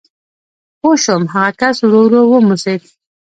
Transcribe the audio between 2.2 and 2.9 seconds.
وموسېد.